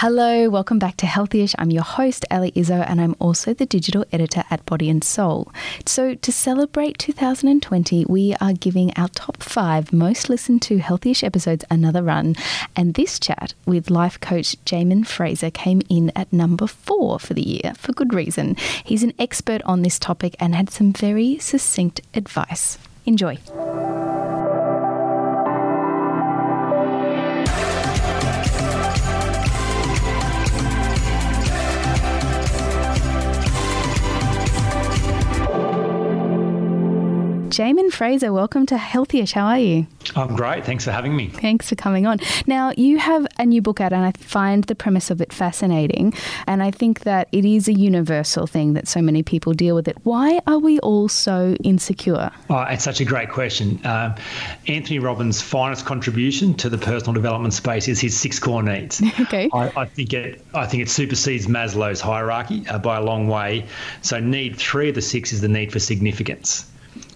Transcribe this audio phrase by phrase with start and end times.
[0.00, 1.56] Hello, welcome back to Healthyish.
[1.58, 5.50] I'm your host, Ellie Izzo, and I'm also the digital editor at Body and Soul.
[5.86, 11.64] So, to celebrate 2020, we are giving our top five most listened to Healthyish episodes
[11.68, 12.36] another run.
[12.76, 17.42] And this chat with life coach Jamin Fraser came in at number four for the
[17.42, 18.54] year for good reason.
[18.84, 22.78] He's an expert on this topic and had some very succinct advice.
[23.04, 23.36] Enjoy.
[37.58, 39.32] Jamin Fraser, welcome to Healthyish.
[39.32, 39.88] How are you?
[40.14, 40.64] I'm great.
[40.64, 41.26] Thanks for having me.
[41.26, 42.20] Thanks for coming on.
[42.46, 46.14] Now, you have a new book out, and I find the premise of it fascinating.
[46.46, 49.88] And I think that it is a universal thing that so many people deal with
[49.88, 49.96] it.
[50.04, 52.30] Why are we all so insecure?
[52.48, 53.84] Oh, it's such a great question.
[53.84, 54.14] Um,
[54.68, 59.02] Anthony Robbins' finest contribution to the personal development space is his six core needs.
[59.22, 59.50] okay.
[59.52, 60.46] I, I, think it.
[60.54, 63.66] I think it supersedes Maslow's hierarchy uh, by a long way.
[64.02, 66.64] So, need three of the six is the need for significance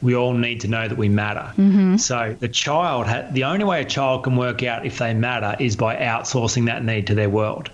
[0.03, 1.53] we all need to know that we matter.
[1.56, 1.97] Mm-hmm.
[1.97, 5.56] So the child, ha- the only way a child can work out if they matter
[5.62, 7.70] is by outsourcing that need to their world.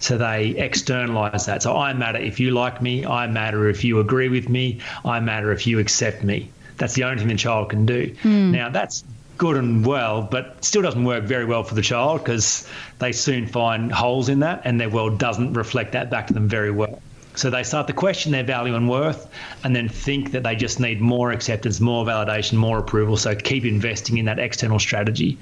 [0.00, 1.62] So they externalize that.
[1.62, 3.04] So I matter if you like me.
[3.04, 4.80] I matter if you agree with me.
[5.04, 6.50] I matter if you accept me.
[6.78, 8.14] That's the only thing the child can do.
[8.22, 8.52] Mm.
[8.52, 9.04] Now that's
[9.36, 13.46] good and well, but still doesn't work very well for the child because they soon
[13.46, 17.00] find holes in that and their world doesn't reflect that back to them very well.
[17.38, 19.30] So they start to question their value and worth
[19.62, 23.16] and then think that they just need more acceptance, more validation, more approval.
[23.16, 25.38] So keep investing in that external strategy.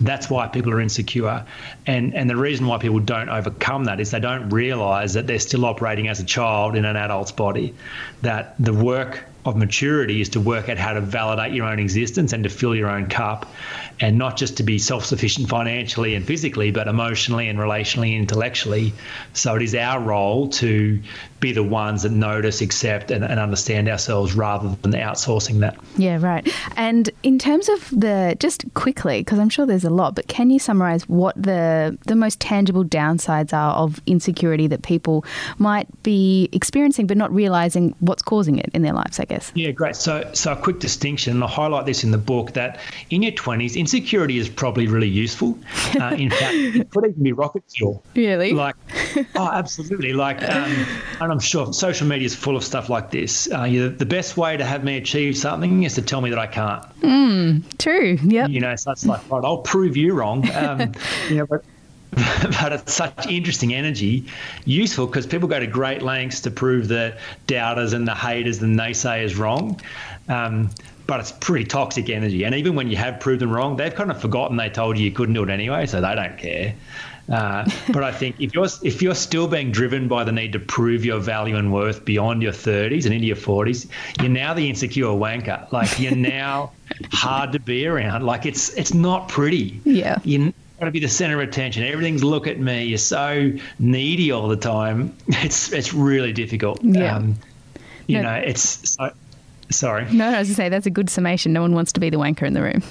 [0.00, 1.44] That's why people are insecure.
[1.86, 5.40] And, and the reason why people don't overcome that is they don't realize that they're
[5.40, 7.74] still operating as a child in an adult's body,
[8.22, 12.32] that the work of maturity is to work out how to validate your own existence
[12.32, 13.46] and to fill your own cup
[14.00, 18.92] and not just to be self-sufficient financially and physically but emotionally and relationally and intellectually
[19.34, 21.00] so it is our role to
[21.40, 25.76] be the ones that notice accept and, and understand ourselves rather than outsourcing that.
[25.96, 26.48] Yeah right.
[26.76, 30.50] And in terms of the just quickly because i'm sure there's a lot but can
[30.50, 35.24] you summarize what the the most tangible downsides are of insecurity that people
[35.58, 39.70] might be experiencing but not realizing what's causing it in their lives i guess yeah
[39.70, 42.78] great so so a quick distinction and i highlight this in the book that
[43.10, 45.58] in your 20s insecurity is probably really useful.
[45.94, 48.02] Uh, in fact, it could even be rocket fuel.
[48.16, 48.52] Really?
[48.52, 48.74] Like,
[49.36, 50.12] oh, absolutely.
[50.12, 50.72] Like, um,
[51.20, 53.48] and I'm sure social media is full of stuff like this.
[53.50, 56.30] Uh, you know, the best way to have me achieve something is to tell me
[56.30, 56.82] that I can't.
[57.00, 57.13] Mm,
[57.78, 58.18] true.
[58.22, 58.46] Yeah.
[58.46, 60.48] You know, so it's like, right, I'll prove you wrong.
[60.54, 60.92] Um,
[61.28, 61.64] you know, but
[62.60, 64.24] but it's such interesting energy,
[64.66, 67.16] useful because people go to great lengths to prove the
[67.48, 69.80] doubters and the haters and naysayers wrong.
[70.28, 70.70] Um,
[71.06, 72.44] but it's pretty toxic energy.
[72.44, 75.04] And even when you have proved them wrong, they've kind of forgotten they told you
[75.04, 76.74] you couldn't do it anyway, so they don't care.
[77.30, 80.58] Uh, but I think if you're if you're still being driven by the need to
[80.58, 83.86] prove your value and worth beyond your 30s and into your 40s,
[84.20, 85.70] you're now the insecure wanker.
[85.72, 86.72] Like you're now
[87.12, 88.24] hard to be around.
[88.26, 89.80] Like it's it's not pretty.
[89.84, 90.18] Yeah.
[90.24, 91.82] You got to be the center of attention.
[91.84, 92.84] Everything's look at me.
[92.84, 95.16] You're so needy all the time.
[95.28, 96.80] It's it's really difficult.
[96.82, 97.16] Yeah.
[97.16, 97.36] Um,
[98.06, 98.24] you No.
[98.24, 99.10] know, it's so,
[99.70, 100.04] sorry.
[100.12, 102.10] no as i was to say that's a good summation no one wants to be
[102.10, 102.82] the wanker in the room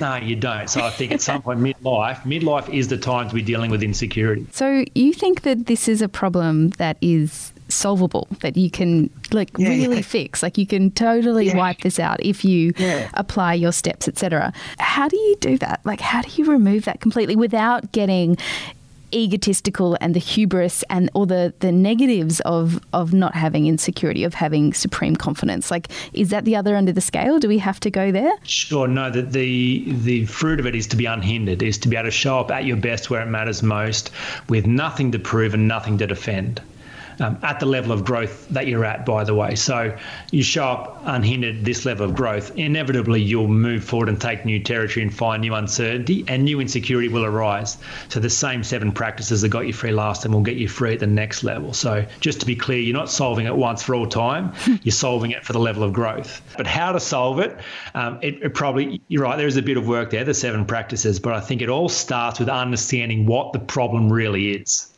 [0.00, 0.68] No, you don't.
[0.70, 3.82] So I think at some point midlife, midlife is the time to be dealing with
[3.82, 4.46] insecurity.
[4.52, 9.50] So you think that this is a problem that is solvable, that you can like
[9.56, 10.02] Yeah, really yeah.
[10.02, 11.56] fix, like you can totally Yeah.
[11.56, 12.72] wipe this out if you
[13.14, 14.52] apply your steps, etc.
[14.78, 15.80] How do you do that?
[15.84, 18.36] Like how do you remove that completely without getting
[19.14, 24.34] egotistical and the hubris and all the, the negatives of, of not having insecurity, of
[24.34, 25.70] having supreme confidence?
[25.70, 27.38] Like, is that the other end of the scale?
[27.38, 28.32] Do we have to go there?
[28.42, 31.96] Sure, no, the, the the fruit of it is to be unhindered, is to be
[31.96, 34.10] able to show up at your best where it matters most,
[34.48, 36.60] with nothing to prove and nothing to defend.
[37.20, 39.54] Um, at the level of growth that you're at, by the way.
[39.54, 39.94] So
[40.30, 44.58] you show up unhindered this level of growth, inevitably you'll move forward and take new
[44.58, 47.76] territory and find new uncertainty and new insecurity will arise.
[48.08, 50.94] So the same seven practices that got you free last time will get you free
[50.94, 51.74] at the next level.
[51.74, 55.30] So just to be clear, you're not solving it once for all time, you're solving
[55.30, 56.40] it for the level of growth.
[56.56, 57.58] But how to solve it,
[57.94, 60.64] um, it, it probably, you're right, there is a bit of work there, the seven
[60.64, 64.90] practices, but I think it all starts with understanding what the problem really is.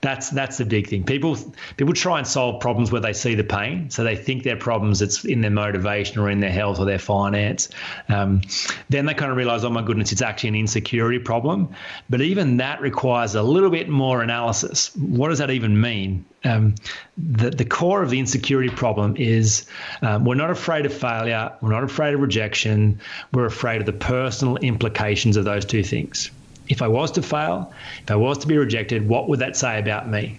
[0.00, 1.02] That's that's the big thing.
[1.02, 1.36] People
[1.76, 5.02] people try and solve problems where they see the pain, so they think their problems
[5.02, 7.68] it's in their motivation or in their health or their finance.
[8.08, 8.42] Um,
[8.88, 11.74] then they kind of realize, oh my goodness, it's actually an insecurity problem.
[12.08, 14.94] But even that requires a little bit more analysis.
[14.94, 16.24] What does that even mean?
[16.44, 16.76] Um,
[17.16, 19.66] the the core of the insecurity problem is
[20.02, 23.00] um, we're not afraid of failure, we're not afraid of rejection,
[23.32, 26.30] we're afraid of the personal implications of those two things.
[26.68, 27.72] If I was to fail,
[28.02, 30.38] if I was to be rejected, what would that say about me?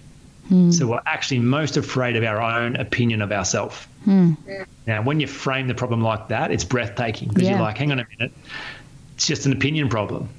[0.52, 0.74] Mm.
[0.74, 3.86] So we're actually most afraid of our own opinion of ourselves.
[4.08, 4.66] Mm.
[4.88, 7.52] Now, when you frame the problem like that, it's breathtaking because yeah.
[7.52, 8.34] you're like, hang on a minute,
[9.16, 10.30] it's just an opinion problem.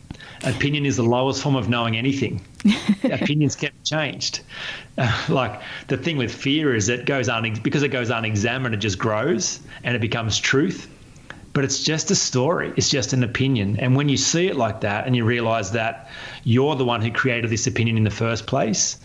[0.42, 2.40] Opinion is the lowest form of knowing anything.
[3.04, 4.40] Opinions can be changed.
[4.96, 8.78] Uh, like the thing with fear is it goes un because it goes unexamined, it
[8.78, 10.88] just grows and it becomes truth
[11.52, 12.73] but it's just a story.
[12.76, 13.79] It's just an opinion.
[13.79, 16.08] And when you see it like that and you realize that
[16.44, 18.99] you're the one who created this opinion in the first place,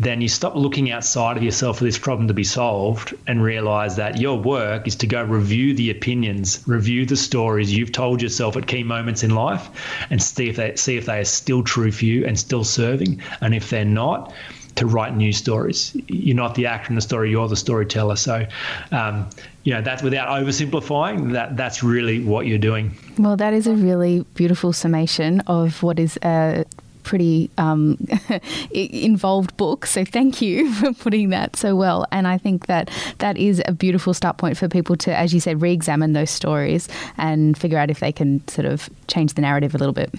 [0.00, 3.94] then you stop looking outside of yourself for this problem to be solved and realize
[3.96, 8.56] that your work is to go review the opinions, review the stories you've told yourself
[8.56, 9.68] at key moments in life
[10.10, 13.20] and see if they see if they are still true for you and still serving.
[13.40, 14.32] And if they're not,
[14.76, 15.96] to write new stories.
[16.08, 18.16] You're not the actor in the story; you're the storyteller.
[18.16, 18.46] So,
[18.92, 19.28] um,
[19.64, 21.32] you know, that's without oversimplifying.
[21.32, 22.96] That that's really what you're doing.
[23.18, 26.64] Well, that is a really beautiful summation of what is a
[27.04, 27.96] pretty um,
[28.70, 29.86] involved book.
[29.86, 32.06] So thank you for putting that so well.
[32.10, 35.38] And I think that that is a beautiful start point for people to, as you
[35.38, 39.74] said, re-examine those stories and figure out if they can sort of change the narrative
[39.74, 40.12] a little bit.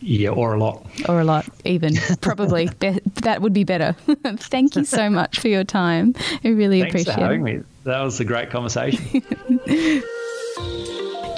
[0.00, 0.86] Yeah, or a lot.
[1.08, 1.94] Or a lot, even.
[2.20, 2.68] Probably.
[2.78, 3.92] Be- that would be better.
[4.36, 6.14] Thank you so much for your time.
[6.44, 7.58] I really Thanks appreciate for having it.
[7.58, 7.64] Me.
[7.84, 9.22] That was a great conversation.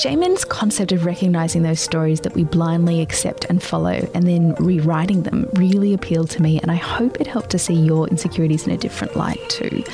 [0.00, 5.25] Jamin's concept of recognizing those stories that we blindly accept and follow and then rewriting
[5.25, 8.73] them really appealed to me, and I hope it helped to see your insecurities in
[8.73, 9.85] a different light too.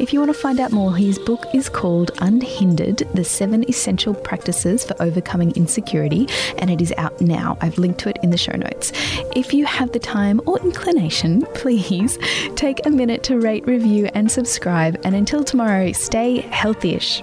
[0.00, 4.14] If you want to find out more, his book is called Unhindered The Seven Essential
[4.14, 6.28] Practices for Overcoming Insecurity,
[6.58, 7.56] and it is out now.
[7.60, 8.90] I've linked to it in the show notes.
[9.36, 12.18] If you have the time or inclination, please
[12.56, 15.00] take a minute to rate, review, and subscribe.
[15.04, 17.22] And until tomorrow, stay healthyish.